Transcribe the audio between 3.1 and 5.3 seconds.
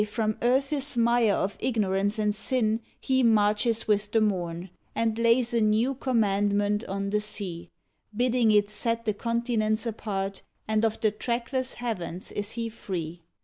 marches with the morn, And